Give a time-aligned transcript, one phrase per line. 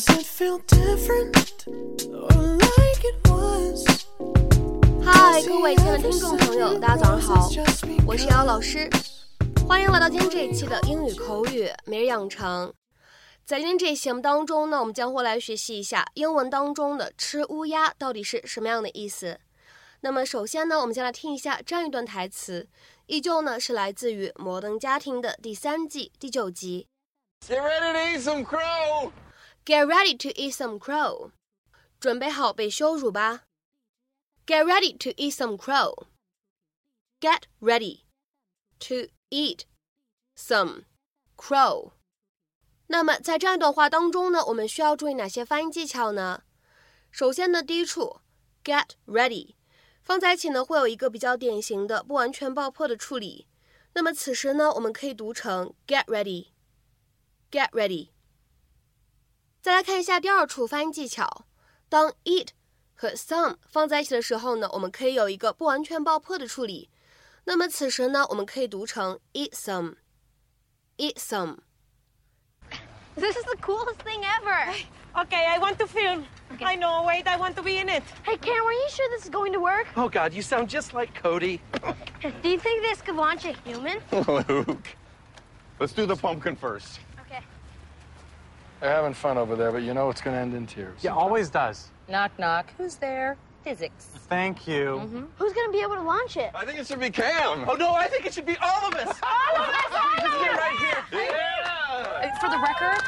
[0.00, 1.66] Does it feel different
[2.08, 3.84] or like it was?
[5.04, 7.50] 嗨，各位亲爱的听众朋友，大家早上好，
[8.06, 8.88] 我是瑶老师，
[9.68, 12.72] 欢迎来到今天这一期的英语口语每日养成。
[13.44, 19.38] 在今天这一期节目当中呢，我们将会来学习一下英文当中的“吃乌鸦”到底是什么样的意思。
[20.00, 22.66] 那么首先呢，我们先来听一下这样一段台词，
[23.04, 26.86] 依旧呢是来自于《摩登家庭》的第三季第九集。
[27.46, 29.10] Get ready to eat some crow.
[29.64, 31.32] Get ready to eat some crow，
[32.00, 33.44] 准备好被羞辱吧。
[34.46, 36.06] Get ready to eat some crow.
[37.20, 38.00] Get ready
[38.80, 39.60] to eat
[40.34, 40.84] some
[41.36, 41.92] crow.
[42.86, 46.42] 那么在这样一段话当中呢，我们需要注意哪些发音技巧呢？
[47.12, 48.20] 首先呢，第一处
[48.64, 49.54] get ready
[50.02, 53.46] 放在一起呢，会有一个比较典型的不完全爆破的处理。
[53.92, 58.08] 那么此时呢，我们可以读成 get ready，get ready。
[59.61, 61.45] 再来看一下第二处发音技巧，
[61.89, 62.49] 当 eat
[62.93, 66.89] 和 some 放在一起的时候呢，我们可以有一个不完全爆破的处理。
[67.45, 71.57] 那么此时呢，我们可以读成 eat some，eat some。
[73.15, 74.73] This is the coolest thing ever.
[75.13, 76.25] Okay, I want to film.
[76.59, 77.03] I know.
[77.03, 78.03] Wait, I want to be in it.
[78.23, 79.87] Hey, Cam, are you sure this is going to work?
[79.95, 81.61] Oh, God, you sound just like Cody.
[82.41, 84.01] Do you think this could launch a human?
[84.11, 84.95] Luke.
[85.79, 86.99] Let's do the pumpkin first.
[88.80, 88.86] Okay.
[88.88, 91.00] They're having fun over there, but you know it's going to end in tears.
[91.02, 91.90] Yeah, always does.
[92.08, 92.72] Knock, knock.
[92.78, 93.36] Who's there?
[93.62, 94.06] Physics.
[94.30, 95.02] Thank you.
[95.04, 95.24] Mm-hmm.
[95.36, 96.50] Who's going to be able to launch it?
[96.54, 97.68] I think it should be Cam.
[97.68, 99.20] Oh, no, I think it should be all of us.
[99.22, 100.56] all of us, all of us.
[100.56, 101.20] right here.
[101.28, 102.38] Yeah.
[102.40, 103.04] For the record,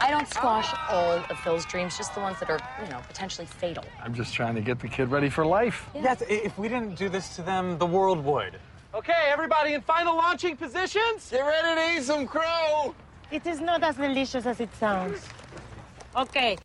[0.00, 3.46] I don't squash all of Phil's dreams, just the ones that are, you know, potentially
[3.46, 3.84] fatal.
[4.02, 5.90] I'm just trying to get the kid ready for life.
[5.94, 8.58] Yes, if we didn't do this to them, the world would.
[8.94, 11.28] Okay, everybody in final launching positions.
[11.30, 12.94] Get ready to eat some crow.
[13.32, 15.20] It is not as delicious as it sounds.
[16.14, 16.58] OK，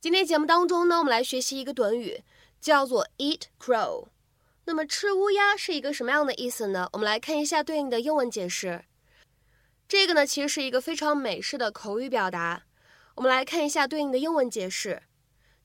[0.00, 2.22] 今天节目当中呢，我们来学习一个短语，
[2.58, 4.08] 叫做 eat crow。
[4.64, 6.88] 那么吃乌鸦是一个什么样的意思呢？
[6.94, 8.86] 我们来看一下对应的英文解释。
[9.86, 12.62] 这个呢，其实是一个非常美式的口语表达。
[13.16, 15.02] 我们来看一下对应的英文解释。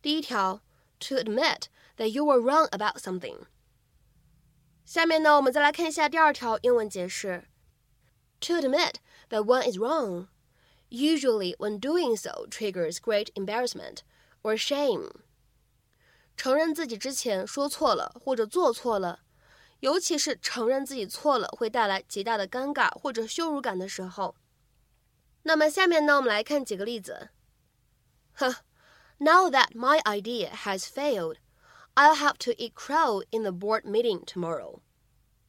[0.01, 0.59] 第一条
[0.99, 3.43] ，to admit that you were wrong about something。
[4.83, 7.45] 下面呢，我们再来看一下第二条英文解释。
[8.44, 10.28] To admit that one is wrong,
[10.88, 13.98] usually when doing so triggers great embarrassment
[14.42, 15.10] or shame.
[16.36, 19.20] 承认自己之前说错了或者做错了，
[19.80, 24.34] 尤其是承认自己错了会带来极大的尴尬或者羞辱感的时候。
[25.42, 27.28] 那么下面呢，我们来看几个例子。
[28.32, 28.56] 呵，
[29.18, 31.36] Now that my idea has failed,
[31.94, 34.80] I'll have to eat crow in the board meeting tomorrow.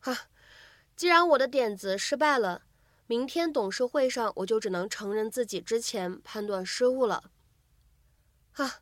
[0.02, 0.28] 哈，
[0.98, 2.64] 既然我的点子失败了，
[3.08, 7.32] 明天董事会上我就只能承认自己之前判断失误了。
[8.54, 8.82] 哈，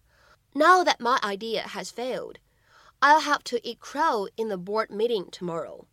[0.53, 2.35] Now that my idea has failed,
[3.00, 5.85] I'll have to eat crow in the board meeting tomorrow.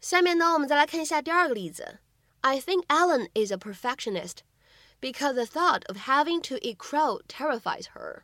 [0.00, 1.98] 下面呢，我们再来看一下第二个例子。
[2.40, 4.38] I think Ellen is a perfectionist
[5.00, 8.22] because the thought of having to eat crow terrifies her.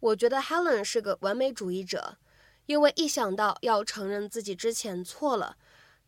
[0.00, 2.16] 我觉得 Helen 是个完美主义者，
[2.66, 5.56] 因为一想到要承认自己之前错了，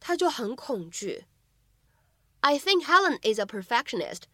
[0.01, 1.27] 她就很恐惧。
[2.41, 4.25] I think Helen is a perfectionist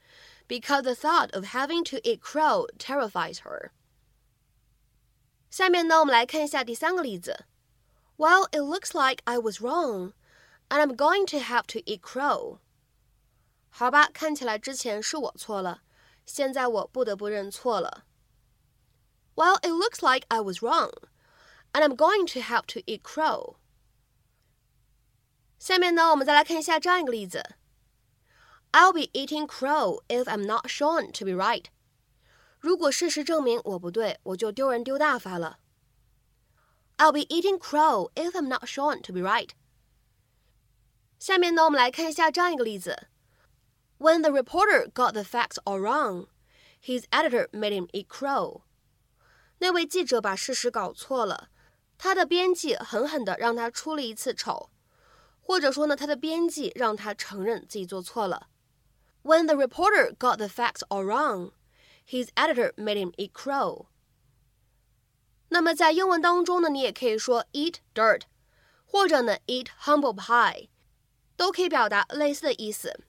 [0.47, 3.70] because the thought of having to eat crow terrifies her.
[5.50, 7.47] 下面呢，我们来看一下第三个例子。
[8.16, 10.12] Well, it looks like I was wrong,
[10.69, 12.58] and I'm going to have to eat crow.
[13.70, 15.82] 好吧，看起来之前是我错了，
[16.26, 18.04] 现在我不得不认错了。
[19.34, 20.92] Well, it looks like I was wrong,
[21.72, 23.56] and I'm going to have to eat crow.
[25.66, 27.56] 下面呢，我们再来看一下这样一个例子。
[28.72, 31.66] I'll be eating crow if I'm not shown to be right.
[32.58, 35.58] 如果事实证明我不对，我就丢人丢大发了。
[36.97, 39.50] I'll be eating crow if I'm not shown to be right.
[41.18, 43.09] 下面呢，我们来看一下这样一个例子。
[43.98, 46.27] When the reporter got the facts all wrong,
[46.80, 48.62] his editor made him eat crow.
[49.59, 51.50] 那位记者把事实搞错了，
[51.98, 54.71] 他的编辑狠狠地让他出了一次丑，
[55.47, 58.48] 或者说呢，他的编辑让他承认自己做错了。
[59.22, 61.53] When the reporter got the facts all wrong,
[62.09, 63.86] his editor made him eat crow.
[65.48, 68.22] 那么在英文当中呢，你也可以说 eat dirt，
[68.86, 70.68] 或者呢 eat humble pie，
[71.36, 73.00] 都可以表达类似的意思。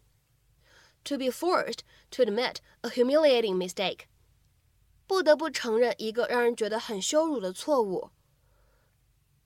[1.06, 1.80] To be forced
[2.12, 4.01] to admit a humiliating mistake，
[5.07, 8.12] 不得不承认一个让人觉得很羞辱的错误。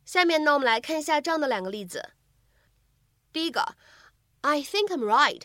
[0.03, 2.09] 下面呢，我们来看一下这样的两个例子。
[3.31, 3.75] 第一个，
[4.41, 5.43] I think I'm right,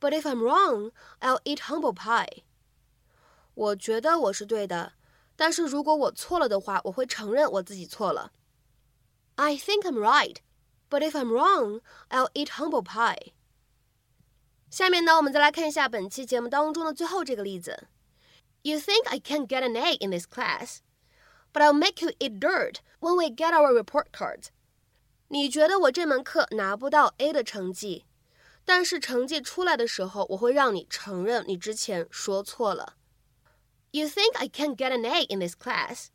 [0.00, 2.42] but if I'm wrong, I'll eat humble pie。
[3.54, 4.94] 我觉得我是对的，
[5.36, 8.32] 但是如果我错了的话，我会承认我自己错了。
[9.36, 10.36] I think I'm right,
[10.88, 11.80] but if I'm wrong,
[12.10, 13.32] I'll eat humble pie.
[14.70, 17.88] 下面呢，我们再来看一下本期节目当中的最后这个例子。
[18.62, 20.78] You think I can't get an A in this class,
[21.52, 24.46] but I'll make you eat dirt when we get our report cards.
[25.29, 28.05] 你觉得我这门课拿不到 A 的成绩，
[28.63, 32.95] 但是成绩出来的时候，我会让你承认你之前说错了。
[33.91, 36.07] You think I can't get an A in this class,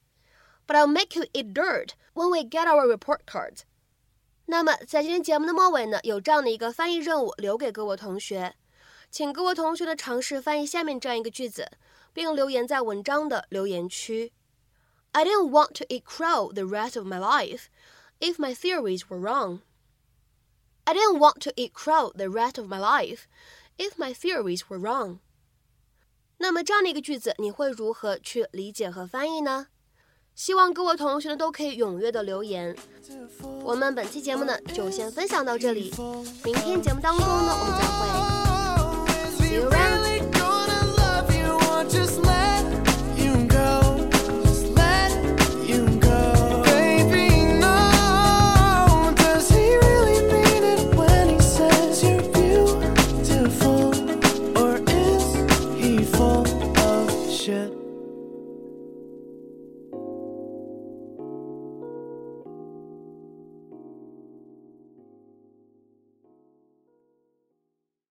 [0.66, 3.60] but I'll make you eat dirt when we get our report cards.
[4.46, 8.54] 那么在今天节目的末尾呢，有这样的一个翻译任务留给各位同学，
[9.10, 11.70] 请各位同学呢尝试翻译下面这样一个句子，
[12.12, 14.32] 并留言在文章的留言区。
[15.12, 17.64] I didn't want to eat crow the rest of my life
[18.21, 19.61] if my theories were wrong.
[20.85, 23.27] I didn't want to eat crow the rest of my life
[23.77, 25.19] if my theories were wrong.
[26.37, 29.67] 那么这样的一个句子，你会如何去理解和翻译呢？
[30.35, 32.75] 希望各位同学呢都可以踊跃的留言。
[33.63, 35.91] 我们本期节目呢就先分享到这里，
[36.43, 38.07] 明天节目当中呢我们再会。
[39.37, 39.97] See you around.
[57.42, 57.81] shit.